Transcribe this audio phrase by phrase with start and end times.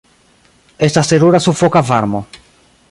[0.87, 2.25] Estas terura sufoka varmo.